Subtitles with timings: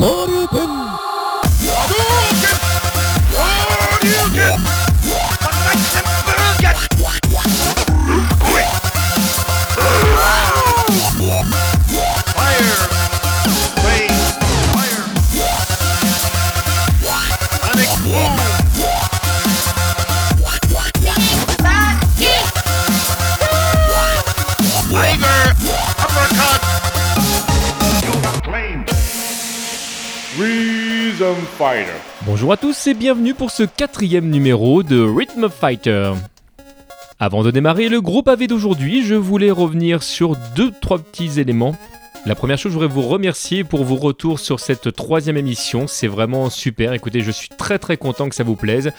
[0.00, 0.93] Sarıtın
[32.26, 36.12] Bonjour à tous et bienvenue pour ce quatrième numéro de Rhythm Fighter.
[37.18, 41.74] Avant de démarrer le groupe AV d'aujourd'hui, je voulais revenir sur deux trois petits éléments.
[42.26, 45.86] La première chose, je voudrais vous remercier pour vos retours sur cette troisième émission.
[45.86, 46.92] C'est vraiment super.
[46.92, 48.92] Écoutez, je suis très très content que ça vous plaise.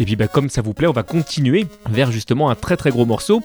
[0.00, 2.90] Et puis bah, comme ça vous plaît, on va continuer vers justement un très très
[2.90, 3.42] gros morceau.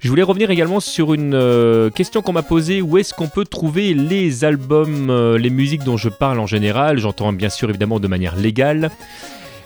[0.00, 3.46] Je voulais revenir également sur une euh, question qu'on m'a posée, où est-ce qu'on peut
[3.46, 8.00] trouver les albums, euh, les musiques dont je parle en général, j'entends bien sûr évidemment
[8.00, 8.90] de manière légale.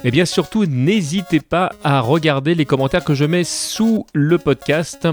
[0.05, 4.39] Et eh bien surtout, n'hésitez pas à regarder les commentaires que je mets sous le
[4.39, 5.09] podcast.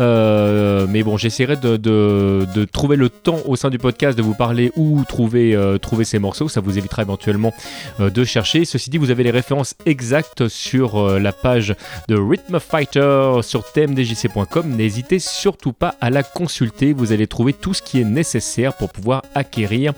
[0.00, 4.72] Euh, mais bon, j'essaierai de, trouver le temps au sein du podcast de vous parler
[4.74, 6.48] où trouver, euh, trouver ces morceaux.
[6.48, 7.54] Ça vous évitera éventuellement
[8.00, 8.64] euh, de chercher.
[8.64, 11.76] Ceci dit, vous avez les références exactes sur la page
[12.08, 14.68] de Rhythm Fighter sur tmdjc.com.
[14.68, 16.92] N'hésitez surtout pas à la consulter.
[16.92, 19.92] Vous allez trouver tout ce qui est nécessaire pour pouvoir acquérir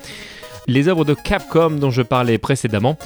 [0.67, 2.99] les œuvres de Capcom dont je parlais précédemment.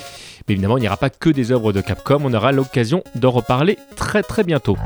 [0.50, 3.78] Évidemment, il n'y aura pas que des œuvres de Capcom, on aura l'occasion d'en reparler
[3.94, 4.76] très très bientôt.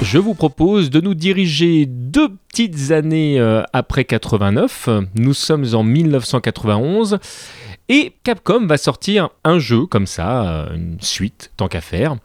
[0.00, 4.88] je vous propose de nous diriger deux petites années euh, après 89.
[5.14, 7.18] Nous sommes en 1991
[7.90, 12.16] et Capcom va sortir un jeu comme ça, euh, une suite, tant qu'à faire.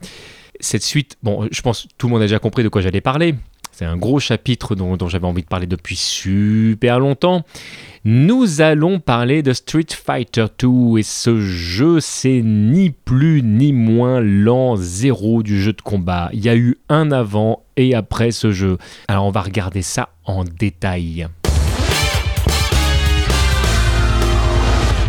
[0.62, 3.02] Cette suite, bon, je pense que tout le monde a déjà compris de quoi j'allais
[3.02, 3.36] parler.
[3.74, 7.42] C'est un gros chapitre dont, j'avais envie de parler depuis super longtemps.
[8.06, 14.20] Nous allons parler de Street Fighter 2 et ce jeu c'est ni plus ni moins
[14.22, 16.30] l'an zéro du jeu de combat.
[16.34, 18.78] Il y a eu un avant et après ce jeu.
[19.08, 21.28] Alors on va regarder ça en détail.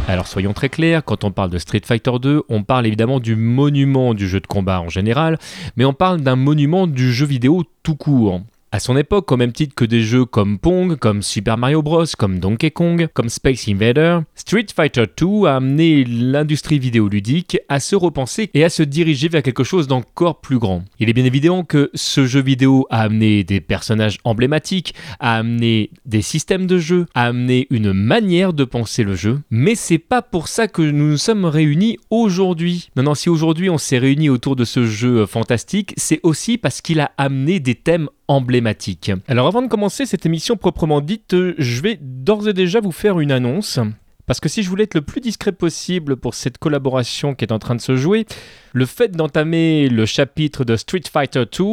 [0.09, 3.37] Alors soyons très clairs, quand on parle de Street Fighter 2, on parle évidemment du
[3.37, 5.39] monument du jeu de combat en général,
[5.77, 8.41] mais on parle d'un monument du jeu vidéo tout court.
[8.75, 12.07] À son époque, au même titre que des jeux comme Pong, comme Super Mario Bros,
[12.19, 17.95] comme Donkey Kong, comme Space Invader, Street Fighter 2 a amené l'industrie vidéoludique à se
[17.95, 20.83] repenser et à se diriger vers quelque chose d'encore plus grand.
[20.99, 25.91] Il est bien évident que ce jeu vidéo a amené des personnages emblématiques, a amené
[26.05, 30.21] des systèmes de jeu, a amené une manière de penser le jeu, mais c'est pas
[30.21, 32.89] pour ça que nous nous sommes réunis aujourd'hui.
[32.97, 36.81] Non, non, si aujourd'hui on s'est réunis autour de ce jeu fantastique, c'est aussi parce
[36.81, 39.13] qu'il a amené des thèmes emblématique.
[39.29, 43.21] Alors avant de commencer cette émission proprement dite, je vais d'ores et déjà vous faire
[43.21, 43.79] une annonce.
[44.27, 47.53] Parce que si je voulais être le plus discret possible pour cette collaboration qui est
[47.53, 48.25] en train de se jouer,
[48.73, 51.65] le fait d'entamer le chapitre de Street Fighter 2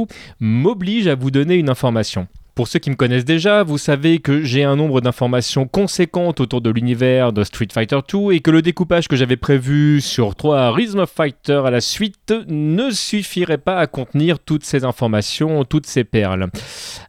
[0.41, 2.28] m'oblige à vous donner une information.
[2.53, 6.59] Pour ceux qui me connaissent déjà, vous savez que j'ai un nombre d'informations conséquentes autour
[6.59, 10.73] de l'univers de Street Fighter 2 et que le découpage que j'avais prévu sur 3
[10.73, 16.03] Rhythm Fighter à la suite ne suffirait pas à contenir toutes ces informations, toutes ces
[16.03, 16.50] perles.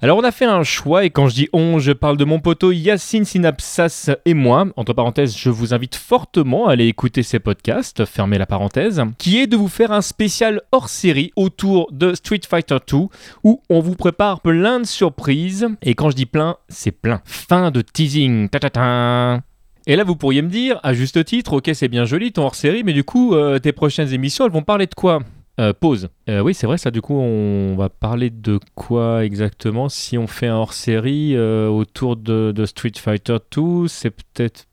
[0.00, 2.38] Alors on a fait un choix et quand je dis on, je parle de mon
[2.38, 4.66] poteau Yacine Synapsas et moi.
[4.76, 9.40] Entre parenthèses, je vous invite fortement à aller écouter ces podcasts, fermez la parenthèse, qui
[9.40, 12.96] est de vous faire un spécial hors série autour de Street Fighter 2
[13.42, 15.31] où on vous prépare plein de surprises
[15.82, 17.20] et quand je dis plein, c'est plein.
[17.24, 18.48] Fin de teasing.
[18.48, 19.42] Ta.
[19.86, 22.84] Et là, vous pourriez me dire, à juste titre, ok, c'est bien joli ton hors-série,
[22.84, 25.20] mais du coup, euh, tes prochaines émissions, elles vont parler de quoi?
[25.60, 26.08] Euh, pause.
[26.28, 29.88] Euh, oui, c'est vrai, ça, du coup, on va parler de quoi exactement?
[29.88, 34.66] Si on fait un hors-série autour de, de, Street Fighter 2, c'est peut-être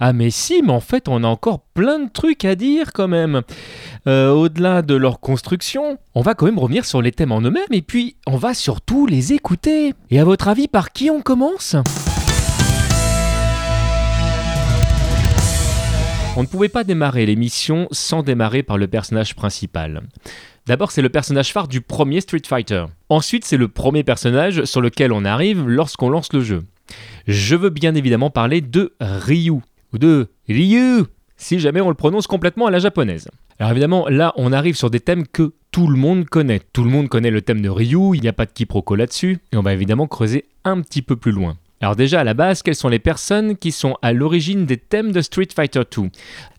[0.00, 3.08] ah mais si, mais en fait on a encore plein de trucs à dire quand
[3.08, 3.42] même.
[4.06, 7.62] Euh, au-delà de leur construction, on va quand même revenir sur les thèmes en eux-mêmes
[7.70, 9.94] et puis on va surtout les écouter.
[10.10, 11.76] Et à votre avis, par qui on commence?
[16.34, 20.02] On ne pouvait pas démarrer l'émission sans démarrer par le personnage principal.
[20.66, 22.86] D'abord, c'est le personnage phare du premier Street Fighter.
[23.10, 26.62] Ensuite, c'est le premier personnage sur lequel on arrive lorsqu'on lance le jeu.
[27.26, 29.50] Je veux bien évidemment parler de Ryu,
[29.92, 31.04] ou de Ryu,
[31.36, 33.28] si jamais on le prononce complètement à la japonaise.
[33.58, 36.60] Alors évidemment, là, on arrive sur des thèmes que tout le monde connaît.
[36.72, 39.38] Tout le monde connaît le thème de Ryu, il n'y a pas de quiproquo là-dessus,
[39.52, 41.56] et on va évidemment creuser un petit peu plus loin.
[41.82, 45.10] Alors déjà à la base, quelles sont les personnes qui sont à l'origine des thèmes
[45.10, 46.10] de Street Fighter 2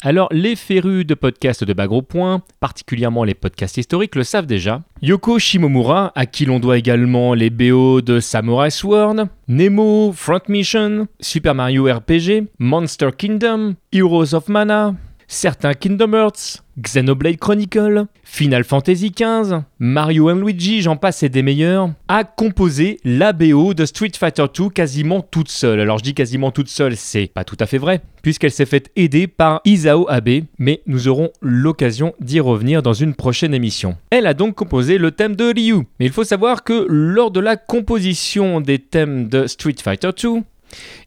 [0.01, 4.47] Alors les férus de podcasts de bas gros points, particulièrement les podcasts historiques, le savent
[4.47, 4.81] déjà.
[5.01, 11.07] Yoko Shimomura, à qui l'on doit également les BO de Samurai Sword, Nemo, Front Mission,
[11.21, 14.93] Super Mario RPG, Monster Kingdom, Heroes of Mana,
[15.33, 21.89] certains Kingdom Hearts, Xenoblade Chronicle, Final Fantasy XV, Mario Luigi, j'en passe et des meilleurs,
[22.07, 25.80] a composé la BO de Street Fighter 2 quasiment toute seule.
[25.80, 28.91] Alors je dis quasiment toute seule, c'est pas tout à fait vrai, puisqu'elle s'est faite
[28.95, 33.97] aider par Isao Abe, mais nous aurons l'occasion d'y revenir dans une prochaine émission.
[34.12, 37.39] Elle a donc composé le thème de Ryu, mais il faut savoir que lors de
[37.39, 40.44] la composition des thèmes de Street Fighter 2,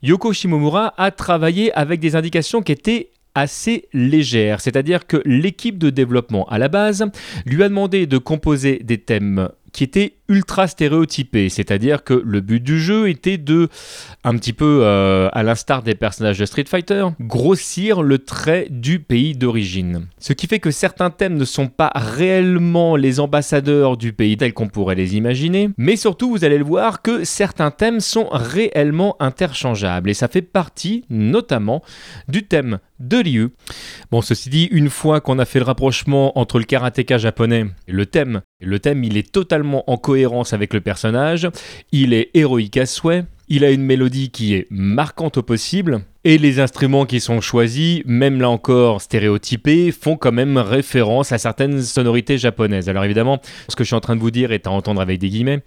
[0.03, 5.91] Yoko Shimomura a travaillé avec des indications qui étaient assez légère, c'est-à-dire que l'équipe de
[5.91, 7.05] développement à la base
[7.45, 12.63] lui a demandé de composer des thèmes qui étaient ultra stéréotypé, c'est-à-dire que le but
[12.63, 13.69] du jeu était de,
[14.25, 18.99] un petit peu euh, à l'instar des personnages de Street Fighter, grossir le trait du
[18.99, 20.07] pays d'origine.
[20.19, 24.53] Ce qui fait que certains thèmes ne sont pas réellement les ambassadeurs du pays tel
[24.53, 29.17] qu'on pourrait les imaginer, mais surtout vous allez le voir que certains thèmes sont réellement
[29.21, 31.83] interchangeables et ça fait partie notamment
[32.29, 33.49] du thème de Ryu.
[34.11, 37.93] Bon, ceci dit, une fois qu'on a fait le rapprochement entre le karatéka japonais et
[37.93, 40.16] le thème, le thème il est totalement en cohérence
[40.53, 41.49] avec le personnage,
[41.93, 46.39] il est héroïque à souhait, il a une mélodie qui est marquante au possible, et
[46.39, 51.83] les instruments qui sont choisis, même là encore stéréotypés, font quand même référence à certaines
[51.83, 52.89] sonorités japonaises.
[52.89, 55.21] Alors évidemment, ce que je suis en train de vous dire est à entendre avec
[55.21, 55.63] des guillemets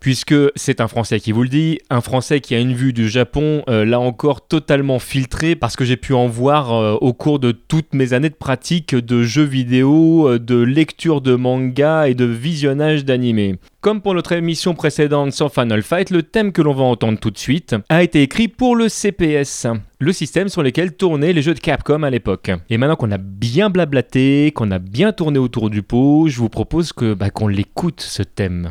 [0.00, 3.08] puisque c'est un Français qui vous le dit, un Français qui a une vue du
[3.08, 7.38] Japon, euh, là encore totalement filtrée, parce que j'ai pu en voir euh, au cours
[7.38, 12.14] de toutes mes années de pratique de jeux vidéo, euh, de lecture de manga et
[12.14, 13.56] de visionnage d'animés.
[13.82, 17.30] Comme pour notre émission précédente sur Final Fight, le thème que l'on va entendre tout
[17.30, 19.66] de suite a été écrit pour le CPS,
[19.98, 22.50] le système sur lequel tournaient les jeux de Capcom à l'époque.
[22.68, 26.50] Et maintenant qu'on a bien blablaté, qu'on a bien tourné autour du pot, je vous
[26.50, 28.70] propose que bah, qu'on l'écoute ce thème.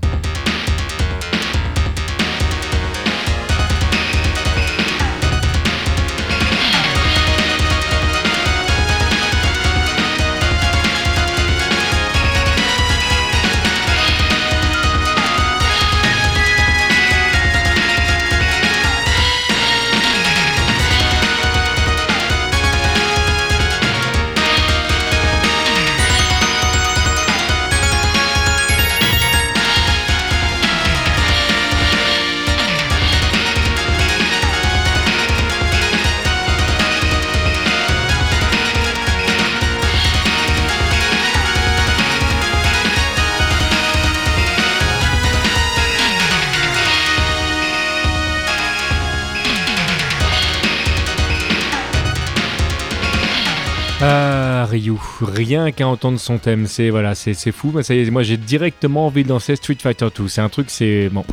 [55.22, 57.72] Rien qu'à entendre son thème, c'est voilà, c'est fou.
[57.74, 60.28] Mais ça moi j'ai directement envie de danser Street Fighter 2.
[60.28, 61.26] C'est un truc, c'est bon,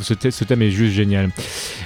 [0.00, 1.30] ce, ce thème est juste génial.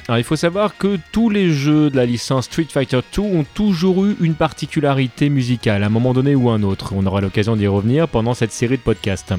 [0.09, 3.45] Alors il faut savoir que tous les jeux de la licence Street Fighter 2 ont
[3.55, 6.93] toujours eu une particularité musicale, à un moment donné ou un autre.
[6.95, 9.35] On aura l'occasion d'y revenir pendant cette série de podcasts.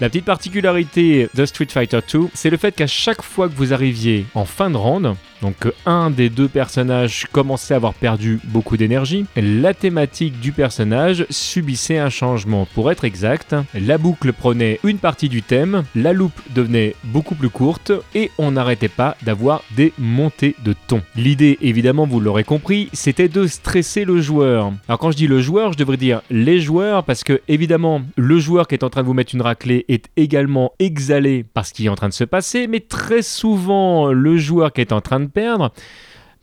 [0.00, 3.72] La petite particularité de Street Fighter 2, c'est le fait qu'à chaque fois que vous
[3.72, 5.14] arriviez en fin de round,
[5.44, 11.26] donc un des deux personnages commençait à avoir perdu beaucoup d'énergie, la thématique du personnage
[11.28, 12.66] subissait un changement.
[12.74, 17.50] Pour être exact, la boucle prenait une partie du thème, la loupe devenait beaucoup plus
[17.50, 21.02] courte et on n'arrêtait pas d'avoir des montées de ton.
[21.14, 24.72] L'idée, évidemment, vous l'aurez compris, c'était de stresser le joueur.
[24.88, 28.38] Alors quand je dis le joueur, je devrais dire les joueurs parce que évidemment, le
[28.38, 31.74] joueur qui est en train de vous mettre une raclée est également exhalé par ce
[31.74, 35.02] qui est en train de se passer, mais très souvent le joueur qui est en
[35.02, 35.72] train de perdre,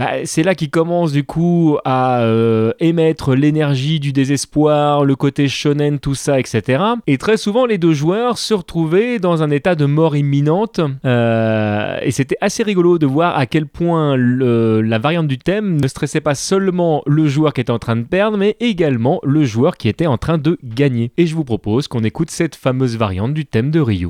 [0.01, 5.47] bah, c'est là qu'il commence du coup à euh, émettre l'énergie du désespoir, le côté
[5.47, 6.83] shonen, tout ça, etc.
[7.05, 10.79] Et très souvent, les deux joueurs se retrouvaient dans un état de mort imminente.
[11.05, 15.87] Euh, et c'était assez rigolo de voir à quel point la variante du thème ne
[15.87, 19.77] stressait pas seulement le joueur qui était en train de perdre, mais également le joueur
[19.77, 21.11] qui était en train de gagner.
[21.17, 24.09] Et je vous propose qu'on écoute cette fameuse variante du thème de Ryu.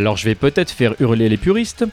[0.00, 1.84] Alors je vais peut-être faire hurler les puristes,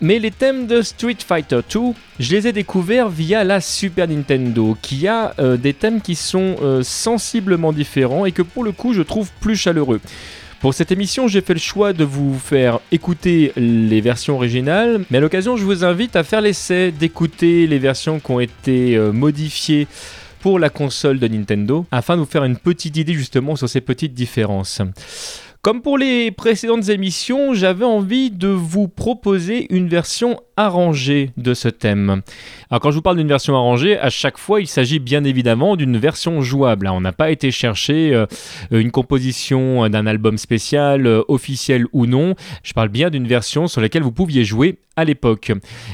[0.00, 1.80] mais les thèmes de Street Fighter 2,
[2.18, 6.56] je les ai découverts via la Super Nintendo, qui a euh, des thèmes qui sont
[6.62, 10.00] euh, sensiblement différents et que pour le coup je trouve plus chaleureux.
[10.60, 15.18] Pour cette émission, j'ai fait le choix de vous faire écouter les versions originales, mais
[15.18, 19.12] à l'occasion, je vous invite à faire l'essai d'écouter les versions qui ont été euh,
[19.12, 19.88] modifiées
[20.40, 23.82] pour la console de Nintendo, afin de vous faire une petite idée justement sur ces
[23.82, 24.80] petites différences.
[25.64, 31.68] Comme pour les précédentes émissions, j'avais envie de vous proposer une version arrangée de ce
[31.68, 32.22] thème.
[32.68, 35.76] Alors quand je vous parle d'une version arrangée, à chaque fois il s'agit bien évidemment
[35.76, 36.88] d'une version jouable.
[36.88, 38.26] On n'a pas été chercher euh,
[38.72, 42.34] une composition d'un album spécial, euh, officiel ou non.
[42.64, 45.52] Je parle bien d'une version sur laquelle vous pouviez jouer à l'époque.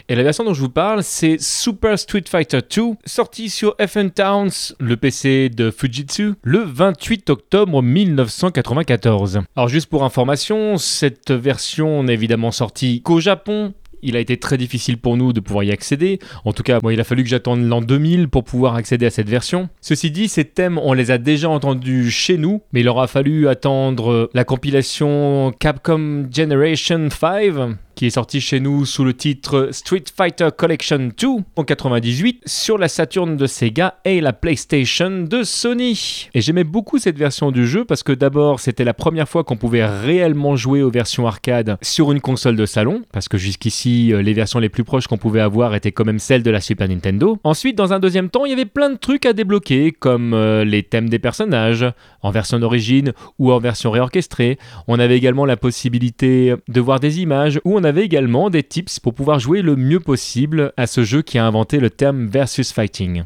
[0.08, 4.10] Et la version dont je vous parle, c'est Super Street Fighter 2, sorti sur FN
[4.10, 9.40] Towns, le PC de Fujitsu, le 28 octobre 1994.
[9.58, 14.56] Alors juste pour information, cette version n'est évidemment sortie qu'au Japon, il a été très
[14.56, 16.20] difficile pour nous de pouvoir y accéder.
[16.44, 19.28] En tout cas, il a fallu que j'attende l'an 2000 pour pouvoir accéder à cette
[19.28, 19.68] version.
[19.80, 23.48] Ceci dit, ces thèmes, on les a déjà entendus chez nous, mais il aura fallu
[23.48, 30.04] attendre la compilation Capcom Generation 5 qui est sorti chez nous sous le titre Street
[30.16, 31.26] Fighter Collection 2
[31.56, 36.28] en 98 sur la Saturn de Sega et la PlayStation de Sony.
[36.32, 39.56] Et j'aimais beaucoup cette version du jeu parce que d'abord c'était la première fois qu'on
[39.56, 44.22] pouvait réellement jouer aux versions arcade sur une console de salon parce que jusqu'ici euh,
[44.22, 46.86] les versions les plus proches qu'on pouvait avoir étaient quand même celles de la Super
[46.86, 47.40] Nintendo.
[47.42, 50.64] Ensuite dans un deuxième temps il y avait plein de trucs à débloquer comme euh,
[50.64, 51.84] les thèmes des personnages
[52.22, 54.56] en version d'origine ou en version réorchestrée.
[54.86, 59.00] On avait également la possibilité de voir des images où on avait également des tips
[59.00, 62.72] pour pouvoir jouer le mieux possible à ce jeu qui a inventé le terme versus
[62.72, 63.24] fighting.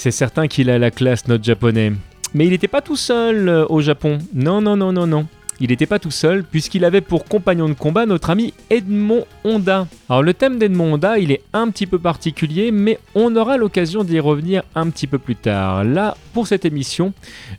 [0.00, 1.92] C'est certain qu'il a la classe, notre japonais.
[2.32, 4.18] Mais il n'était pas tout seul euh, au Japon.
[4.32, 5.26] Non, non, non, non, non.
[5.60, 9.86] Il n'était pas tout seul, puisqu'il avait pour compagnon de combat notre ami Edmond Honda.
[10.08, 14.02] Alors le thème d'Edmond Honda, il est un petit peu particulier, mais on aura l'occasion
[14.02, 15.84] d'y revenir un petit peu plus tard.
[15.84, 17.12] Là, pour cette émission,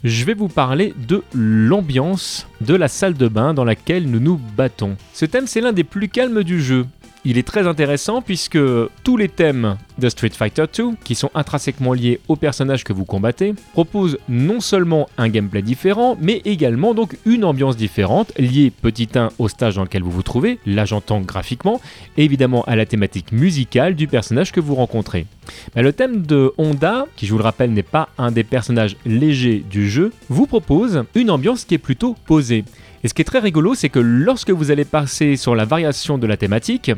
[0.04, 4.40] je vais vous parler de l'ambiance de la salle de bain dans laquelle nous nous
[4.58, 4.98] battons.
[5.14, 6.88] Ce thème, c'est l'un des plus calmes du jeu.
[7.24, 8.58] Il est très intéressant puisque
[9.04, 13.06] tous les thèmes de Street Fighter 2, qui sont intrinsèquement liés au personnage que vous
[13.06, 19.08] combattez, proposent non seulement un gameplay différent, mais également donc une ambiance différente, liée petit
[19.14, 21.80] 1 au stage dans lequel vous vous trouvez, là j'entends graphiquement,
[22.18, 25.28] et évidemment à la thématique musicale du personnage que vous rencontrez.
[25.76, 29.64] Le thème de Honda, qui je vous le rappelle n'est pas un des personnages légers
[29.70, 32.64] du jeu, vous propose une ambiance qui est plutôt posée.
[33.04, 36.20] Et ce qui est très rigolo, c'est que lorsque vous allez passer sur la variation
[36.20, 36.92] de la thématique,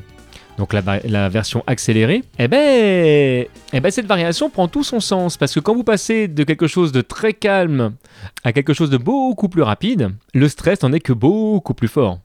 [0.57, 5.53] donc la, version accélérée, eh ben, eh ben cette variation prend tout son sens parce
[5.53, 7.93] que quand vous passez de quelque chose de très calme
[8.43, 12.19] à quelque chose de beaucoup plus rapide, le stress n'en est que beaucoup plus fort.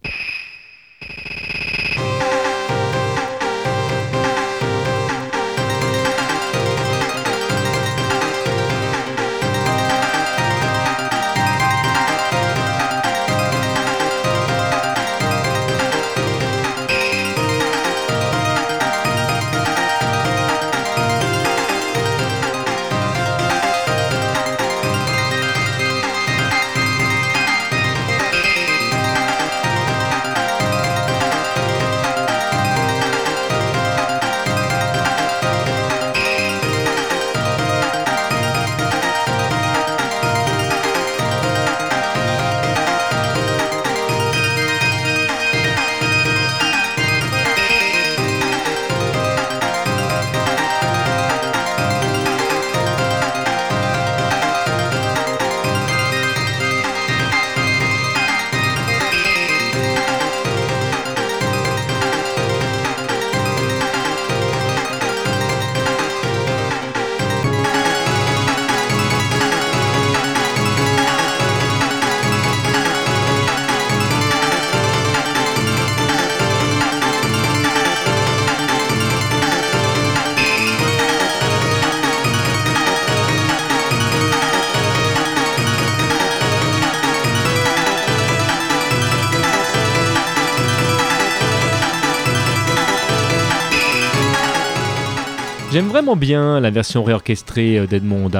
[95.78, 98.32] J'aime vraiment bien la version réorchestrée euh, d'Edmond.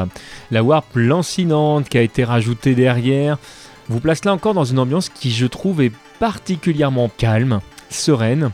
[0.51, 3.39] La warp lancinante qui a été rajoutée derrière
[3.89, 8.51] vous place là encore dans une ambiance qui, je trouve, est particulièrement calme, sereine.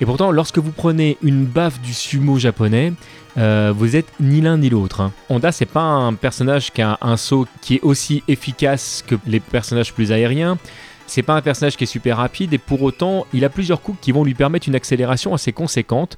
[0.00, 2.92] Et pourtant, lorsque vous prenez une baffe du sumo japonais,
[3.38, 5.00] euh, vous êtes ni l'un ni l'autre.
[5.00, 5.12] Hein.
[5.28, 9.40] Honda, c'est pas un personnage qui a un saut qui est aussi efficace que les
[9.40, 10.58] personnages plus aériens.
[11.08, 13.98] C'est pas un personnage qui est super rapide et pour autant, il a plusieurs coups
[14.00, 16.16] qui vont lui permettre une accélération assez conséquente.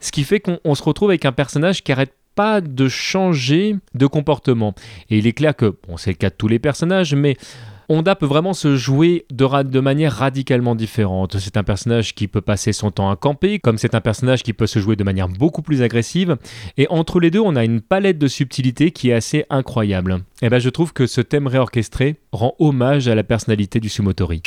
[0.00, 4.06] Ce qui fait qu'on se retrouve avec un personnage qui arrête pas de changer de
[4.06, 4.74] comportement.
[5.10, 7.36] Et il est clair que, bon, c'est le cas de tous les personnages, mais
[7.90, 11.38] Honda peut vraiment se jouer de, manière radicalement différente.
[11.40, 14.52] C'est un personnage qui peut passer son temps à camper, comme c'est un personnage qui
[14.52, 16.36] peut se jouer de manière beaucoup plus agressive.
[16.76, 20.20] Et entre les deux, on a une palette de subtilité qui est assez incroyable.
[20.40, 24.40] Et ben, je trouve que ce thème réorchestré rend hommage à la personnalité du Sumotori.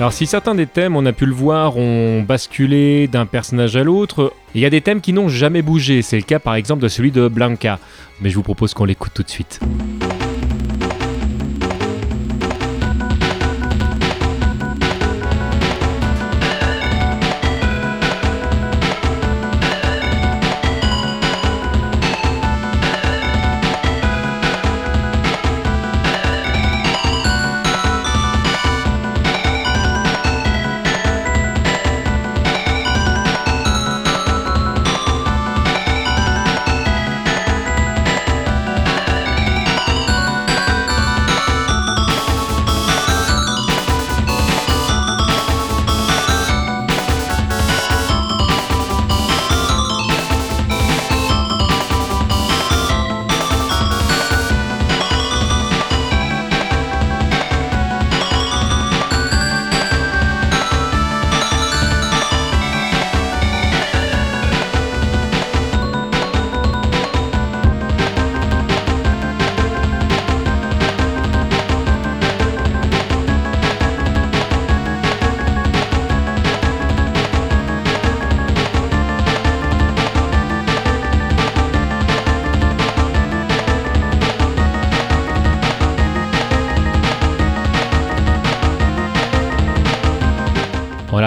[0.00, 3.84] Alors si certains des thèmes, on a pu le voir, ont basculé d'un personnage à
[3.84, 6.82] l'autre, il y a des thèmes qui n'ont jamais bougé, c'est le cas par exemple
[6.82, 7.78] de celui de Blanca,
[8.22, 9.60] mais je vous propose qu'on l'écoute tout de suite.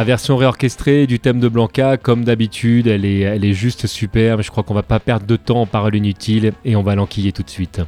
[0.03, 4.41] La version réorchestrée du thème de Blanca, comme d'habitude, elle est, juste superbe.
[4.41, 7.31] Je crois qu'on va pas perdre de temps en paroles inutiles et on va l'enquiller
[7.31, 7.79] tout de suite.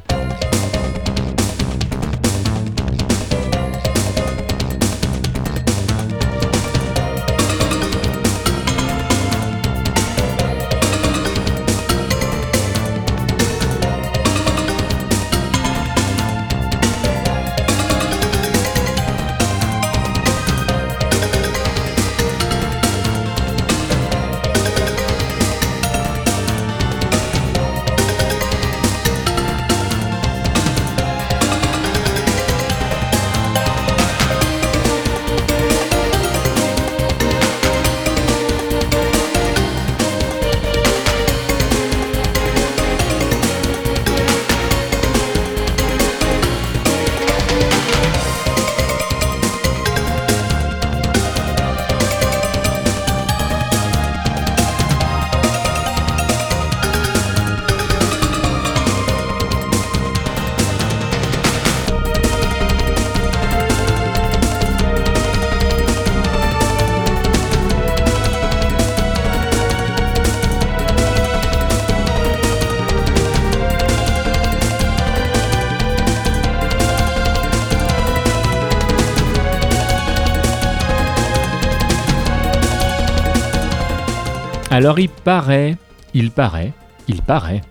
[84.76, 85.78] Alors il paraît,
[86.12, 86.70] il paraît,
[87.08, 87.62] il paraît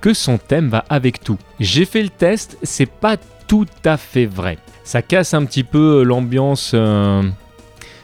[0.00, 1.36] que son thème va avec tout.
[1.58, 3.16] J'ai fait le test, c'est pas
[3.48, 4.58] tout à fait vrai.
[4.84, 7.24] Ça casse un petit peu l'ambiance euh,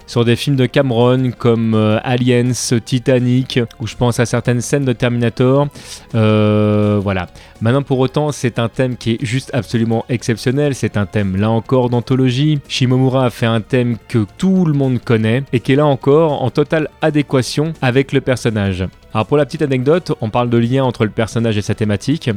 [0.08, 2.50] sur des films de Cameron comme euh, Aliens,
[2.84, 5.68] Titanic, où je pense à certaines scènes de Terminator.
[6.16, 7.28] Euh, voilà.
[7.60, 10.74] Maintenant, pour autant, c'est un thème qui est juste absolument exceptionnel.
[10.74, 12.58] C'est un thème, là encore, d'anthologie.
[12.68, 16.42] Shimomura a fait un thème que tout le monde connaît et qui est là encore
[16.42, 18.86] en totale adéquation avec le personnage.
[19.14, 22.30] Alors pour la petite anecdote, on parle de lien entre le personnage et sa thématique,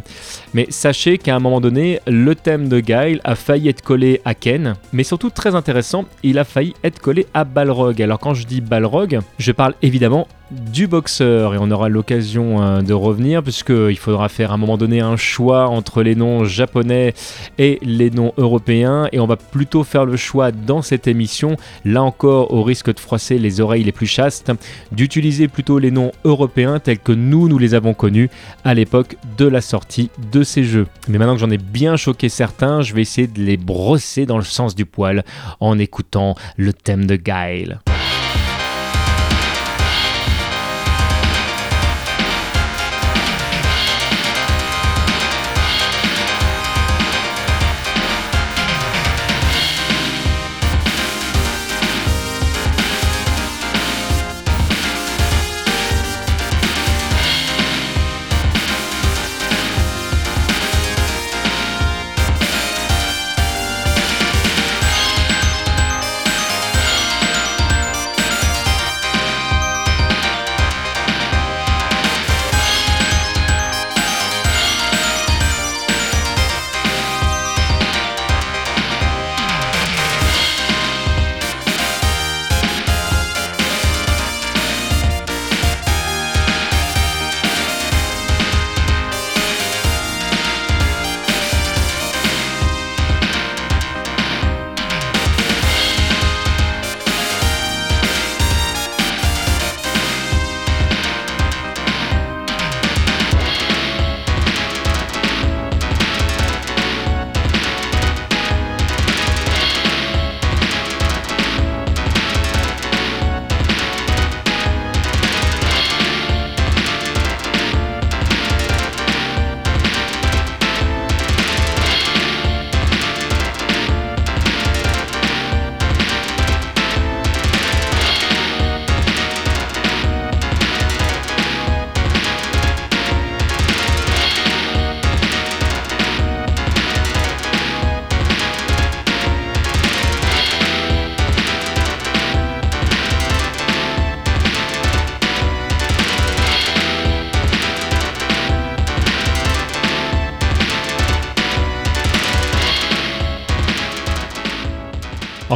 [0.53, 4.33] mais sachez qu'à un moment donné, le thème de Guile a failli être collé à
[4.33, 8.01] Ken, mais surtout très intéressant, il a failli être collé à Balrog.
[8.01, 12.81] Alors quand je dis Balrog, je parle évidemment du boxeur et on aura l'occasion euh,
[12.81, 17.13] de revenir puisqu'il faudra faire à un moment donné un choix entre les noms japonais
[17.57, 22.03] et les noms européens et on va plutôt faire le choix dans cette émission, là
[22.03, 24.51] encore au risque de froisser les oreilles les plus chastes,
[24.91, 28.29] d'utiliser plutôt les noms européens tels que nous nous les avons connus
[28.65, 30.87] à l'époque de la sortie de ces jeux.
[31.07, 34.37] Mais maintenant que j'en ai bien choqué certains, je vais essayer de les brosser dans
[34.37, 35.23] le sens du poil
[35.59, 37.79] en écoutant le thème de Guile.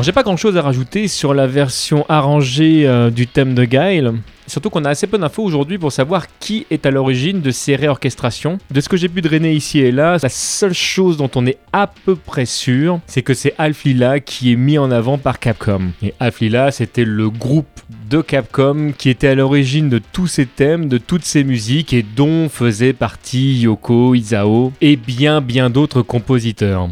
[0.06, 4.14] J'ai pas grand chose à rajouter sur la version arrangée euh, du thème de Guile.
[4.46, 7.76] Surtout qu'on a assez peu d'infos aujourd'hui pour savoir qui est à l'origine de ces
[7.76, 8.60] réorchestrations.
[8.70, 11.58] De ce que j'ai pu drainer ici et là, la seule chose dont on est
[11.74, 15.40] à peu près sûr, c'est que c'est Alf Lila qui est mis en avant par
[15.40, 15.90] Capcom.
[16.04, 17.66] Et Alf Lila, c'était le groupe
[18.08, 22.04] de Capcom qui était à l'origine de tous ces thèmes, de toutes ces musiques et
[22.04, 26.90] dont faisaient partie Yoko, Isao et bien bien d'autres compositeurs.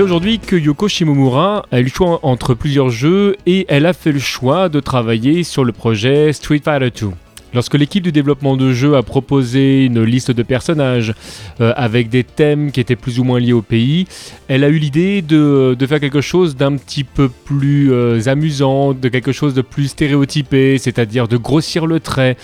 [0.00, 3.92] Sait aujourd'hui que Yoko Shimomura a eu le choix entre plusieurs jeux et elle a
[3.92, 7.10] fait le choix de travailler sur le projet Street Fighter 2.
[7.54, 11.14] Lorsque l'équipe du développement de jeu a proposé une liste de personnages
[11.60, 14.06] euh, avec des thèmes qui étaient plus ou moins liés au pays,
[14.48, 19.08] elle a eu l'idée de, faire quelque chose d'un petit peu plus euh, amusant, de
[19.08, 22.36] quelque chose de plus stéréotypé, c'est-à-dire de grossir le trait.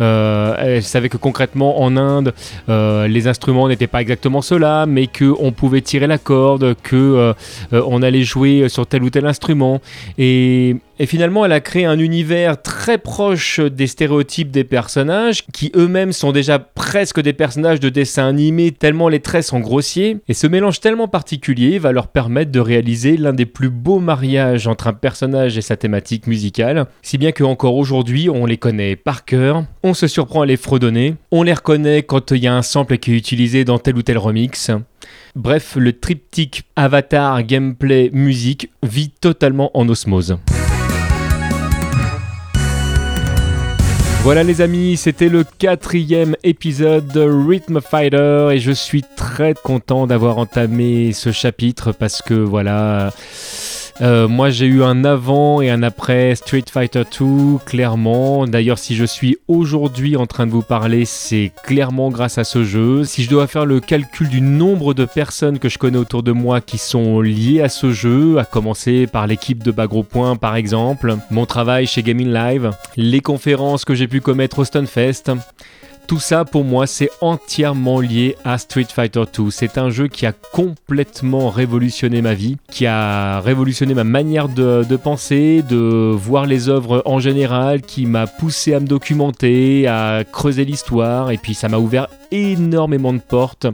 [0.00, 2.32] Euh, elle savait que concrètement en Inde,
[2.68, 7.34] les instruments n'étaient pas exactement cela, mais qu'on pouvait tirer la corde, euh,
[7.72, 9.80] on allait jouer sur tel ou tel instrument.
[10.18, 15.72] Et, et finalement, elle a créé un univers très proche des stéréotypes des personnages, qui
[15.74, 20.18] eux-mêmes sont déjà presque des personnages de dessin animé, tellement les traits sont grossiers.
[20.28, 24.66] Et ce mélange tellement particulier va leur permettre de réaliser l'un des plus beaux mariages
[24.66, 28.96] entre un personnage et sa thématique musicale, si bien que encore aujourd'hui, on les connaît
[28.96, 32.54] par cœur, on se surprend à les fredonner, on les reconnaît quand il y a
[32.54, 34.70] un sample qui est utilisé dans tel ou tel remix.
[35.34, 40.38] Bref, le triptyque avatar, gameplay, musique vit totalement en osmose.
[44.24, 50.06] Voilà les amis, c'était le quatrième épisode de Rhythm Fighter et je suis très content
[50.06, 53.12] d'avoir entamé ce chapitre parce que voilà,
[54.00, 58.46] euh, moi j'ai eu un avant et un après Street Fighter 2, clairement.
[58.46, 62.64] D'ailleurs si je suis aujourd'hui en train de vous parler, c'est clairement grâce à ce
[62.64, 63.04] jeu.
[63.04, 66.32] Si je dois faire le calcul du nombre de personnes que je connais autour de
[66.32, 70.56] moi qui sont liées à ce jeu, à commencer par l'équipe de Bagro Point par
[70.56, 75.30] exemple, mon travail chez Gaming Live, les conférences que j'ai pu commettre au Stunfest,
[76.06, 79.50] tout ça pour moi c'est entièrement lié à Street Fighter 2.
[79.50, 84.96] C'est un jeu qui a complètement révolutionné ma vie, qui a révolutionné ma manière de,
[84.96, 90.64] penser, de voir les œuvres en général, qui m'a poussé à me documenter, à creuser
[90.64, 93.66] l'histoire et puis ça m'a ouvert énormément de portes.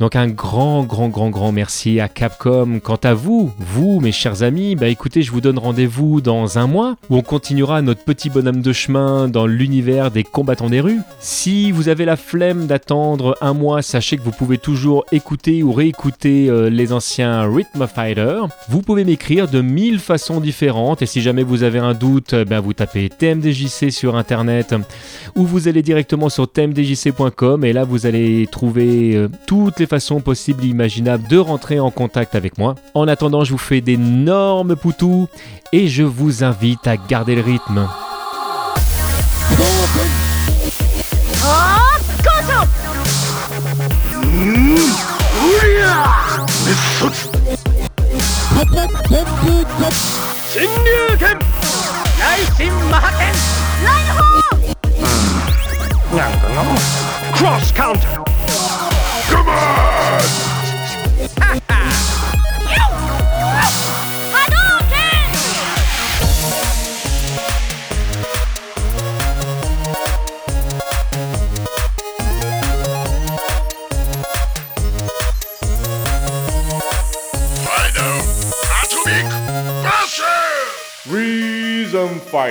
[0.00, 2.80] Donc un grand, grand, grand, grand merci à Capcom.
[2.82, 6.66] Quant à vous, vous, mes chers amis, bah écoutez, je vous donne rendez-vous dans un
[6.66, 11.00] mois où on continuera notre petit bonhomme de chemin dans l'univers des combattants des rues.
[11.20, 15.72] Si vous avez la flemme d'attendre un mois, sachez que vous pouvez toujours écouter ou
[15.72, 18.40] réécouter euh, les anciens Rhythm Fighter.
[18.68, 22.60] Vous pouvez m'écrire de mille façons différentes et si jamais vous avez un doute, ben
[22.60, 24.74] vous tapez TMDJC sur internet
[25.36, 30.20] ou vous allez directement sur tmdjc.com et là vous allez trouver euh, toutes les façons
[30.20, 32.74] possibles et imaginables de rentrer en contact avec moi.
[32.94, 35.28] En attendant, je vous fais d'énormes poutous
[35.72, 37.88] et je vous invite à garder le rythme.
[50.52, 51.02] 新竜